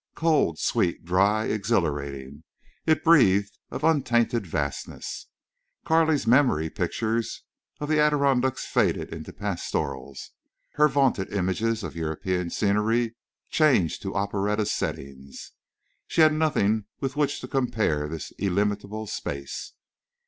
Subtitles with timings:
[0.15, 2.43] Cold, sweet, dry, exhilarating,
[2.87, 5.27] it breathed of untainted vastness.
[5.85, 7.43] Carley's memory pictures
[7.79, 10.31] of the Adirondacks faded into pastorals;
[10.73, 13.15] her vaunted images of European scenery
[13.51, 15.51] changed to operetta settings.
[16.07, 19.73] She had nothing with which to compare this illimitable space.